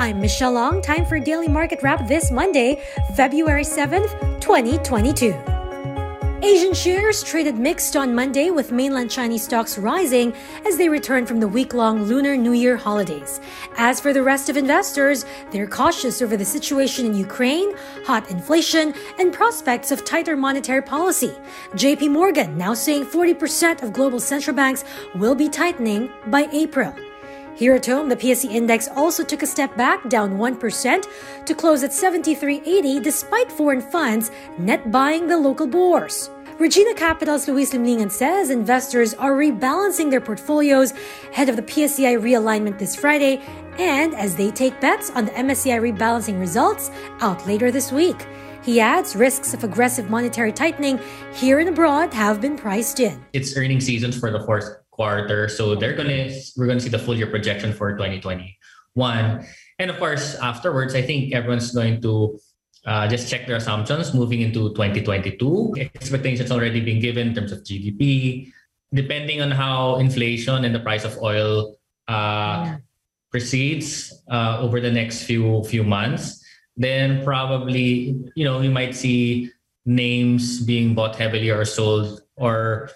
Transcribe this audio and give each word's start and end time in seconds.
I'm 0.00 0.18
Michelle 0.18 0.52
Long. 0.52 0.80
Time 0.80 1.04
for 1.04 1.20
Daily 1.20 1.46
Market 1.46 1.82
Wrap 1.82 2.08
this 2.08 2.30
Monday, 2.30 2.82
February 3.14 3.64
7th, 3.64 4.40
2022. 4.40 5.34
Asian 6.42 6.72
shares 6.72 7.22
traded 7.22 7.58
mixed 7.58 7.94
on 7.96 8.14
Monday 8.14 8.50
with 8.50 8.72
mainland 8.72 9.10
Chinese 9.10 9.44
stocks 9.44 9.76
rising 9.76 10.32
as 10.66 10.78
they 10.78 10.88
return 10.88 11.26
from 11.26 11.38
the 11.38 11.46
week 11.46 11.74
long 11.74 12.04
Lunar 12.04 12.34
New 12.34 12.54
Year 12.54 12.78
holidays. 12.78 13.42
As 13.76 14.00
for 14.00 14.14
the 14.14 14.22
rest 14.22 14.48
of 14.48 14.56
investors, 14.56 15.26
they're 15.50 15.66
cautious 15.66 16.22
over 16.22 16.34
the 16.34 16.46
situation 16.46 17.04
in 17.04 17.12
Ukraine, 17.12 17.74
hot 18.06 18.30
inflation, 18.30 18.94
and 19.18 19.34
prospects 19.34 19.92
of 19.92 20.06
tighter 20.06 20.34
monetary 20.34 20.80
policy. 20.80 21.34
JP 21.74 22.10
Morgan 22.10 22.56
now 22.56 22.72
saying 22.72 23.04
40% 23.04 23.82
of 23.82 23.92
global 23.92 24.18
central 24.18 24.56
banks 24.56 24.82
will 25.14 25.34
be 25.34 25.50
tightening 25.50 26.08
by 26.28 26.48
April. 26.52 26.94
Here 27.60 27.74
at 27.74 27.84
home, 27.84 28.08
the 28.08 28.16
PSE 28.16 28.50
index 28.50 28.88
also 28.96 29.22
took 29.22 29.42
a 29.42 29.46
step 29.46 29.76
back, 29.76 30.08
down 30.08 30.38
1% 30.38 31.44
to 31.44 31.54
close 31.54 31.82
at 31.82 31.90
73.80 31.90 33.02
despite 33.02 33.52
foreign 33.52 33.82
funds 33.82 34.30
net 34.56 34.90
buying 34.90 35.26
the 35.26 35.36
local 35.36 35.66
bourse. 35.66 36.30
Regina 36.58 36.94
Capital's 36.94 37.46
Luis 37.46 37.74
Limlingan 37.74 38.10
says 38.10 38.48
investors 38.48 39.12
are 39.12 39.32
rebalancing 39.32 40.10
their 40.10 40.22
portfolios 40.22 40.94
ahead 41.32 41.50
of 41.50 41.56
the 41.56 41.62
PSEI 41.62 42.18
realignment 42.18 42.78
this 42.78 42.96
Friday 42.96 43.42
and 43.78 44.14
as 44.14 44.36
they 44.36 44.50
take 44.50 44.80
bets 44.80 45.10
on 45.10 45.26
the 45.26 45.32
MSCI 45.32 45.82
rebalancing 45.82 46.40
results 46.40 46.90
out 47.20 47.46
later 47.46 47.70
this 47.70 47.92
week. 47.92 48.26
He 48.62 48.80
adds 48.80 49.14
risks 49.14 49.52
of 49.52 49.64
aggressive 49.64 50.08
monetary 50.08 50.52
tightening 50.52 50.98
here 51.34 51.58
and 51.58 51.68
abroad 51.68 52.14
have 52.14 52.40
been 52.40 52.56
priced 52.56 53.00
in. 53.00 53.22
It's 53.34 53.54
earning 53.54 53.82
seasons 53.82 54.18
for 54.18 54.30
the 54.30 54.40
fourth 54.46 54.79
quarter. 55.00 55.48
So 55.48 55.72
they're 55.72 55.96
gonna 55.96 56.28
we're 56.60 56.68
gonna 56.68 56.84
see 56.84 56.92
the 56.92 57.00
full 57.00 57.16
year 57.16 57.32
projection 57.32 57.72
for 57.72 57.96
2021. 57.96 58.44
And 59.80 59.88
of 59.88 59.96
course, 59.96 60.36
afterwards, 60.36 60.92
I 60.92 61.00
think 61.00 61.32
everyone's 61.32 61.72
going 61.72 62.04
to 62.04 62.36
uh, 62.84 63.08
just 63.08 63.32
check 63.32 63.48
their 63.48 63.56
assumptions 63.56 64.12
moving 64.12 64.44
into 64.44 64.76
2022. 64.76 65.88
Expectations 65.96 66.52
already 66.52 66.84
being 66.84 67.00
given 67.00 67.28
in 67.28 67.34
terms 67.34 67.48
of 67.48 67.64
GDP, 67.64 68.52
depending 68.92 69.40
on 69.40 69.50
how 69.50 69.96
inflation 69.96 70.68
and 70.68 70.74
the 70.74 70.84
price 70.84 71.08
of 71.08 71.16
oil 71.24 71.80
uh, 72.04 72.12
yeah. 72.12 72.76
proceeds 73.32 74.12
uh, 74.28 74.60
over 74.60 74.84
the 74.84 74.92
next 74.92 75.24
few 75.24 75.64
few 75.64 75.80
months. 75.80 76.44
Then 76.76 77.24
probably 77.24 78.20
you 78.36 78.44
know 78.44 78.60
we 78.60 78.68
might 78.68 78.92
see 78.92 79.48
names 79.88 80.60
being 80.60 80.92
bought 80.92 81.16
heavily 81.16 81.48
or 81.48 81.64
sold 81.64 82.20
or 82.36 82.92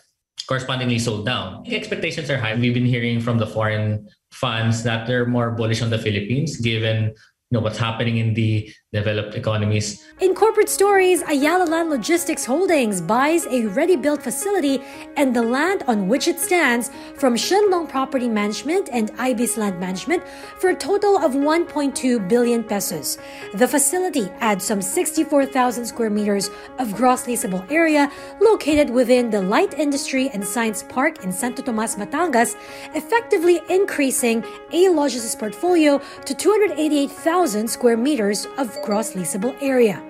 correspondingly 0.47 0.99
sold 0.99 1.27
down. 1.27 1.65
Expectations 1.67 2.31
are 2.31 2.39
high. 2.39 2.55
We've 2.55 2.75
been 2.75 2.87
hearing 2.87 3.21
from 3.21 3.39
the 3.39 3.47
foreign 3.47 4.09
funds 4.31 4.83
that 4.83 5.07
they're 5.07 5.27
more 5.27 5.53
bullish 5.53 5.83
on 5.83 5.91
the 5.91 5.99
Philippines 5.99 6.57
given 6.59 7.15
you 7.51 7.61
know 7.61 7.61
what's 7.61 7.79
happening 7.79 8.19
in 8.19 8.35
the 8.35 8.69
developed 8.95 9.35
economies. 9.35 10.07
In 10.21 10.33
corporate 10.35 10.69
stories, 10.69 11.23
Ayala 11.23 11.65
Land 11.65 11.91
Logistics 11.91 12.45
Holdings 12.45 13.01
buys 13.01 13.45
a 13.47 13.67
ready-built 13.67 14.23
facility 14.23 14.81
and 15.17 15.35
the 15.35 15.43
land 15.43 15.83
on 15.89 16.07
which 16.07 16.29
it 16.29 16.39
stands 16.39 16.93
from 17.17 17.35
Shenlong 17.35 17.89
Property 17.89 18.29
Management 18.29 18.89
and 18.93 19.11
Ibis 19.19 19.57
Land 19.57 19.81
Management 19.81 20.23
for 20.61 20.71
a 20.71 20.77
total 20.77 21.19
of 21.19 21.33
1.2 21.33 22.29
billion 22.29 22.63
pesos. 22.63 23.19
The 23.55 23.67
facility 23.67 24.31
adds 24.39 24.65
some 24.65 24.81
64,000 24.81 25.85
square 25.85 26.11
meters 26.11 26.51
of 26.79 26.95
gross 26.95 27.25
leasable 27.27 27.69
area 27.73 28.11
located 28.41 28.89
within 28.89 29.31
the 29.31 29.43
Light 29.43 29.75
Industry 29.75 30.31
and 30.33 30.47
Science 30.47 30.85
Park 30.89 31.25
in 31.25 31.33
Santo 31.33 31.63
Tomas, 31.63 31.97
Batangas, 31.97 32.55
effectively 32.95 33.61
increasing 33.69 34.45
A 34.71 34.87
Logis' 34.87 35.37
portfolio 35.37 36.01
to 36.25 36.35
288,000 36.35 37.67
square 37.67 37.97
meters 37.97 38.47
of 38.57 38.81
gross 38.85 39.15
leasable 39.15 39.57
area. 39.63 40.03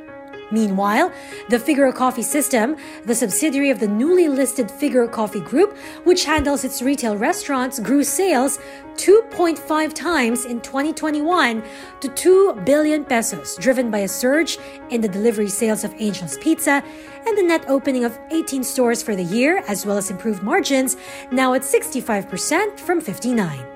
Meanwhile, 0.50 1.10
the 1.48 1.58
Figaro 1.58 1.90
Coffee 1.90 2.22
System, 2.22 2.76
the 3.06 3.14
subsidiary 3.14 3.70
of 3.70 3.80
the 3.80 3.88
newly 3.88 4.28
listed 4.28 4.70
Figaro 4.70 5.08
Coffee 5.08 5.40
Group, 5.40 5.76
which 6.04 6.24
handles 6.24 6.64
its 6.64 6.82
retail 6.82 7.16
restaurants, 7.16 7.78
grew 7.78 8.04
sales 8.04 8.58
2.5 8.96 9.92
times 9.94 10.44
in 10.44 10.60
2021 10.60 11.62
to 12.00 12.08
2 12.08 12.62
billion 12.64 13.04
pesos, 13.04 13.56
driven 13.56 13.90
by 13.90 13.98
a 14.00 14.08
surge 14.08 14.58
in 14.90 15.00
the 15.00 15.08
delivery 15.08 15.48
sales 15.48 15.82
of 15.82 15.92
Angel's 15.98 16.38
Pizza 16.38 16.82
and 17.26 17.38
the 17.38 17.42
net 17.42 17.64
opening 17.68 18.04
of 18.04 18.18
18 18.30 18.62
stores 18.62 19.02
for 19.02 19.16
the 19.16 19.24
year, 19.24 19.64
as 19.66 19.86
well 19.86 19.96
as 19.96 20.10
improved 20.10 20.42
margins, 20.42 20.96
now 21.32 21.54
at 21.54 21.62
65% 21.62 22.78
from 22.78 23.00
59. 23.00 23.73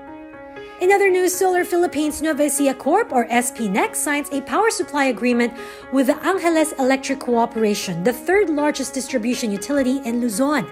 In 0.81 0.93
other 0.93 1.09
news, 1.09 1.35
Solar 1.35 1.65
Philippines 1.65 2.21
Nueva 2.21 2.43
Ecija 2.43 2.77
Corp 2.77 3.11
or 3.11 3.27
SPNEC 3.27 3.93
signs 3.93 4.29
a 4.31 4.39
power 4.39 4.69
supply 4.69 5.05
agreement 5.05 5.53
with 5.91 6.07
the 6.07 6.15
Angeles 6.25 6.71
Electric 6.79 7.19
Corporation, 7.19 8.05
the 8.05 8.13
third 8.13 8.49
largest 8.49 8.93
distribution 8.93 9.51
utility 9.51 9.97
in 10.05 10.21
Luzon. 10.21 10.65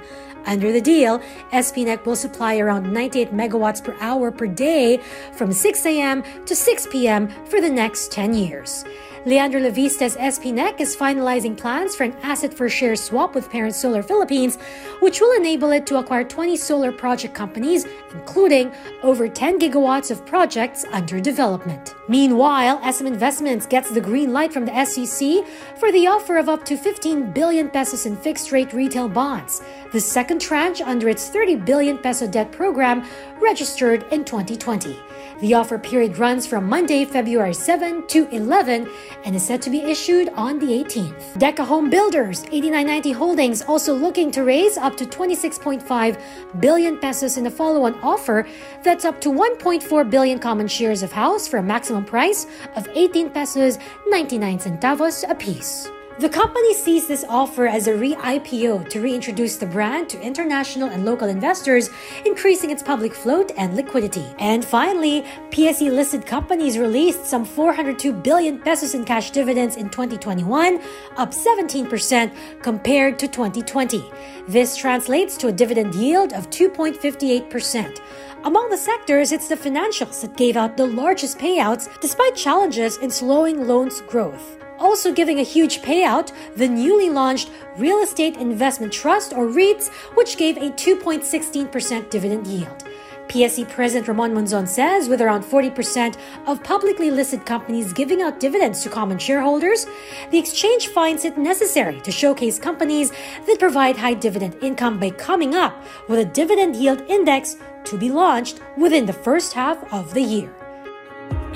Under 0.45 0.71
the 0.71 0.79
deal, 0.79 1.19
SPNEC 1.51 2.05
will 2.05 2.15
supply 2.15 2.57
around 2.57 2.93
98 2.93 3.33
megawatts 3.33 3.83
per 3.83 3.97
hour 3.99 4.31
per 4.31 4.47
day 4.47 5.01
from 5.33 5.51
6 5.51 5.85
a.m. 5.85 6.23
to 6.45 6.55
6 6.55 6.87
p.m. 6.87 7.27
for 7.43 7.59
the 7.59 7.69
next 7.69 8.09
10 8.09 8.33
years. 8.33 8.85
Leandro 9.27 9.59
Leviste's 9.59 10.15
SPNEC 10.15 10.79
is 10.79 10.95
finalizing 10.95 11.57
plans 11.57 11.97
for 11.97 12.05
an 12.05 12.15
asset 12.23 12.53
for 12.53 12.69
share 12.69 12.95
swap 12.95 13.35
with 13.35 13.49
parent 13.49 13.75
Solar 13.75 14.01
Philippines, 14.01 14.55
which 15.01 15.19
will 15.19 15.35
enable 15.35 15.71
it 15.71 15.85
to 15.85 15.97
acquire 15.97 16.23
20 16.23 16.55
solar 16.55 16.93
project 16.93 17.33
companies, 17.33 17.85
including 18.13 18.71
over 19.03 19.27
10 19.27 19.59
gigawatts 19.59 20.11
of 20.11 20.25
projects 20.25 20.85
under 20.93 21.19
development. 21.19 21.93
Meanwhile, 22.07 22.81
SM 22.89 23.05
Investments 23.05 23.65
gets 23.65 23.91
the 23.91 23.99
green 23.99 24.31
light 24.31 24.53
from 24.53 24.63
the 24.63 24.85
SEC 24.85 25.43
for 25.77 25.91
the 25.91 26.07
offer 26.07 26.37
of 26.37 26.47
up 26.47 26.63
to 26.63 26.77
15 26.77 27.33
billion 27.33 27.69
pesos 27.69 28.05
in 28.05 28.15
fixed 28.15 28.53
rate 28.53 28.71
retail 28.71 29.09
bonds, 29.09 29.61
the 29.91 29.99
second 29.99 30.39
tranche 30.39 30.79
under 30.79 31.09
its 31.09 31.27
30 31.27 31.57
billion 31.57 31.97
peso 31.97 32.27
debt 32.27 32.53
program 32.53 33.05
registered 33.41 34.05
in 34.13 34.23
2020. 34.23 34.97
The 35.41 35.53
offer 35.53 35.77
period 35.77 36.17
runs 36.17 36.47
from 36.47 36.67
Monday, 36.67 37.05
February 37.05 37.53
7 37.53 38.07
to 38.07 38.27
11 38.29 38.89
and 39.25 39.35
is 39.35 39.45
set 39.45 39.61
to 39.63 39.69
be 39.69 39.81
issued 39.81 40.29
on 40.29 40.59
the 40.59 40.67
18th. 40.67 41.33
Deca 41.33 41.65
Home 41.65 41.89
Builders, 41.89 42.43
8990 42.45 43.11
Holdings, 43.11 43.61
also 43.61 43.93
looking 43.93 44.31
to 44.31 44.43
raise 44.43 44.77
up 44.77 44.97
to 44.97 45.05
26.5 45.05 46.21
billion 46.59 46.97
pesos 46.97 47.37
in 47.37 47.45
a 47.45 47.51
follow-on 47.51 47.95
offer 48.01 48.47
that's 48.83 49.05
up 49.05 49.21
to 49.21 49.29
1.4 49.29 50.09
billion 50.09 50.39
common 50.39 50.67
shares 50.67 51.03
of 51.03 51.11
house 51.11 51.47
for 51.47 51.57
a 51.57 51.63
maximum 51.63 52.05
price 52.05 52.47
of 52.75 52.87
18 52.93 53.29
pesos 53.29 53.77
99 54.07 54.59
centavos 54.59 55.29
apiece. 55.29 55.89
The 56.19 56.29
company 56.29 56.73
sees 56.73 57.07
this 57.07 57.23
offer 57.29 57.67
as 57.67 57.85
a 57.85 57.95
re 57.95 58.15
IPO 58.15 58.89
to 58.89 59.01
reintroduce 59.01 59.57
the 59.57 59.67
brand 59.67 60.09
to 60.09 60.19
international 60.19 60.89
and 60.89 61.05
local 61.05 61.27
investors, 61.27 61.91
increasing 62.25 62.71
its 62.71 62.81
public 62.81 63.13
float 63.13 63.51
and 63.55 63.75
liquidity. 63.75 64.25
And 64.39 64.65
finally, 64.65 65.21
PSE 65.51 65.91
listed 65.91 66.25
companies 66.25 66.79
released 66.79 67.27
some 67.27 67.45
402 67.45 68.11
billion 68.13 68.57
pesos 68.57 68.95
in 68.95 69.05
cash 69.05 69.29
dividends 69.29 69.75
in 69.75 69.91
2021, 69.91 70.81
up 71.17 71.33
17% 71.33 72.31
compared 72.63 73.19
to 73.19 73.27
2020. 73.27 74.03
This 74.47 74.75
translates 74.75 75.37
to 75.37 75.49
a 75.49 75.51
dividend 75.51 75.93
yield 75.93 76.33
of 76.33 76.49
2.58%. 76.49 77.99
Among 78.43 78.71
the 78.71 78.77
sectors, 78.77 79.31
it's 79.31 79.49
the 79.49 79.55
financials 79.55 80.21
that 80.21 80.35
gave 80.35 80.57
out 80.57 80.77
the 80.77 80.87
largest 80.87 81.37
payouts 81.37 82.01
despite 82.01 82.35
challenges 82.35 82.97
in 82.97 83.11
slowing 83.11 83.67
loans 83.67 84.01
growth. 84.01 84.57
Also 84.79 85.13
giving 85.13 85.39
a 85.39 85.43
huge 85.43 85.81
payout, 85.81 86.31
the 86.55 86.67
newly 86.67 87.09
launched 87.09 87.49
Real 87.77 87.99
Estate 87.99 88.37
Investment 88.37 88.93
Trust, 88.93 89.33
or 89.33 89.47
REITs, 89.47 89.89
which 90.15 90.37
gave 90.37 90.57
a 90.57 90.69
2.16% 90.71 92.09
dividend 92.09 92.47
yield. 92.47 92.83
PSE 93.27 93.67
President 93.69 94.07
Ramon 94.07 94.33
Monzon 94.33 94.67
says 94.67 95.09
with 95.09 95.21
around 95.21 95.43
40% 95.43 96.17
of 96.45 96.63
publicly 96.63 97.11
listed 97.11 97.45
companies 97.45 97.91
giving 97.91 98.21
out 98.21 98.39
dividends 98.39 98.81
to 98.83 98.89
common 98.89 99.17
shareholders, 99.17 99.85
the 100.31 100.37
exchange 100.37 100.87
finds 100.87 101.25
it 101.25 101.37
necessary 101.37 101.99
to 102.01 102.11
showcase 102.11 102.57
companies 102.57 103.11
that 103.45 103.59
provide 103.59 103.97
high 103.97 104.13
dividend 104.13 104.55
income 104.61 104.99
by 104.99 105.09
coming 105.09 105.55
up 105.55 105.83
with 106.07 106.19
a 106.19 106.25
dividend 106.25 106.75
yield 106.75 107.01
index 107.09 107.57
to 107.83 107.97
be 107.97 108.09
launched 108.09 108.61
within 108.77 109.05
the 109.05 109.13
first 109.13 109.53
half 109.53 109.77
of 109.93 110.13
the 110.13 110.21
year. 110.21 110.53